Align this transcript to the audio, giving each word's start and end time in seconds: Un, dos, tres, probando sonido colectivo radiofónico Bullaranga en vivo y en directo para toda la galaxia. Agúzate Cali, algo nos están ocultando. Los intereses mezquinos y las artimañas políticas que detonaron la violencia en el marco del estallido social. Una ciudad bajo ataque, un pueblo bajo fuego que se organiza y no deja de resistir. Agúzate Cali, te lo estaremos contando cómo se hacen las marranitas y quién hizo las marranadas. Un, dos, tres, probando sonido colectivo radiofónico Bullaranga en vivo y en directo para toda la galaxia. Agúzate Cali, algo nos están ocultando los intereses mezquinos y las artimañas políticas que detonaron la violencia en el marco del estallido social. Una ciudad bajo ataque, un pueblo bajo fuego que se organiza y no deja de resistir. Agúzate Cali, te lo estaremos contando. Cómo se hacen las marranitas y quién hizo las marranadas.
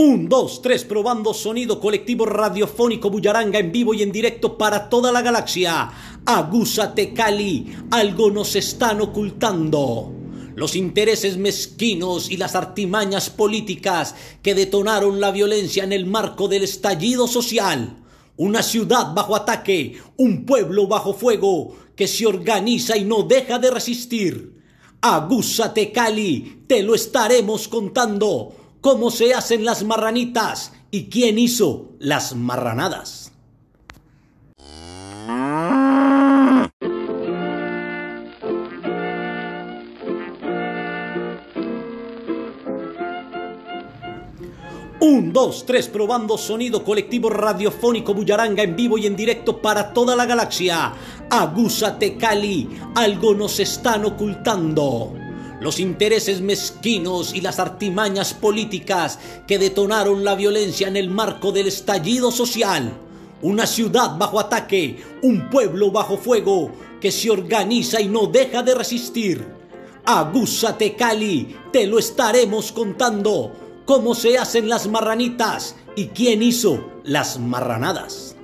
Un, 0.00 0.28
dos, 0.28 0.62
tres, 0.62 0.84
probando 0.84 1.34
sonido 1.34 1.80
colectivo 1.80 2.24
radiofónico 2.24 3.10
Bullaranga 3.10 3.58
en 3.58 3.72
vivo 3.72 3.94
y 3.94 4.04
en 4.04 4.12
directo 4.12 4.56
para 4.56 4.88
toda 4.88 5.10
la 5.10 5.22
galaxia. 5.22 5.90
Agúzate 6.24 7.12
Cali, 7.12 7.66
algo 7.90 8.30
nos 8.30 8.54
están 8.54 9.00
ocultando. 9.00 10.12
Los 10.54 10.76
intereses 10.76 11.36
mezquinos 11.36 12.30
y 12.30 12.36
las 12.36 12.54
artimañas 12.54 13.28
políticas 13.28 14.14
que 14.40 14.54
detonaron 14.54 15.20
la 15.20 15.32
violencia 15.32 15.82
en 15.82 15.92
el 15.92 16.06
marco 16.06 16.46
del 16.46 16.62
estallido 16.62 17.26
social. 17.26 17.96
Una 18.36 18.62
ciudad 18.62 19.12
bajo 19.12 19.34
ataque, 19.34 20.00
un 20.16 20.46
pueblo 20.46 20.86
bajo 20.86 21.12
fuego 21.12 21.74
que 21.96 22.06
se 22.06 22.24
organiza 22.24 22.96
y 22.96 23.02
no 23.02 23.24
deja 23.24 23.58
de 23.58 23.72
resistir. 23.72 24.62
Agúzate 25.00 25.90
Cali, 25.90 26.62
te 26.68 26.84
lo 26.84 26.94
estaremos 26.94 27.66
contando 27.66 28.67
cómo 28.80 29.10
se 29.10 29.34
hacen 29.34 29.64
las 29.64 29.84
marranitas 29.84 30.72
y 30.90 31.08
quién 31.08 31.38
hizo 31.38 31.90
las 31.98 32.34
marranadas. 32.34 33.32
Un, 45.00 45.32
dos, 45.32 45.64
tres, 45.64 45.88
probando 45.88 46.36
sonido 46.36 46.82
colectivo 46.82 47.30
radiofónico 47.30 48.14
Bullaranga 48.14 48.62
en 48.62 48.74
vivo 48.74 48.98
y 48.98 49.06
en 49.06 49.14
directo 49.14 49.62
para 49.62 49.92
toda 49.92 50.16
la 50.16 50.26
galaxia. 50.26 50.92
Agúzate 51.30 52.16
Cali, 52.16 52.68
algo 52.94 53.34
nos 53.34 53.60
están 53.60 54.04
ocultando 54.04 55.27
los 55.60 55.80
intereses 55.80 56.40
mezquinos 56.40 57.34
y 57.34 57.40
las 57.40 57.58
artimañas 57.58 58.34
políticas 58.34 59.18
que 59.46 59.58
detonaron 59.58 60.24
la 60.24 60.34
violencia 60.34 60.88
en 60.88 60.96
el 60.96 61.10
marco 61.10 61.52
del 61.52 61.68
estallido 61.68 62.30
social. 62.30 62.92
Una 63.42 63.66
ciudad 63.66 64.16
bajo 64.18 64.40
ataque, 64.40 65.02
un 65.22 65.48
pueblo 65.50 65.90
bajo 65.90 66.16
fuego 66.16 66.70
que 67.00 67.12
se 67.12 67.30
organiza 67.30 68.00
y 68.00 68.08
no 68.08 68.26
deja 68.26 68.62
de 68.62 68.74
resistir. 68.74 69.46
Agúzate 70.04 70.96
Cali, 70.96 71.56
te 71.72 71.86
lo 71.86 71.98
estaremos 71.98 72.72
contando. 72.72 73.52
Cómo 73.84 74.14
se 74.14 74.38
hacen 74.38 74.68
las 74.68 74.86
marranitas 74.88 75.76
y 75.96 76.06
quién 76.08 76.42
hizo 76.42 76.90
las 77.04 77.38
marranadas. 77.38 78.36